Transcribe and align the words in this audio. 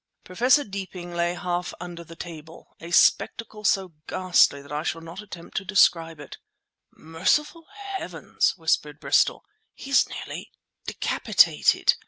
Professor 0.23 0.63
Deeping 0.63 1.13
lay 1.13 1.35
half 1.35 1.75
under 1.79 2.03
the 2.03 2.15
table, 2.15 2.75
a 2.79 2.89
spectacle 2.89 3.63
so 3.63 3.93
ghastly 4.07 4.59
that 4.59 4.71
I 4.71 4.81
shall 4.81 4.99
not 4.99 5.21
attempt 5.21 5.55
to 5.57 5.63
describe 5.63 6.19
it. 6.19 6.39
"Merciful 6.91 7.67
heavens!" 7.97 8.57
whispered 8.57 8.99
Bristol. 8.99 9.45
"He's 9.75 10.09
nearly 10.09 10.51
decapitated!" 10.87 11.97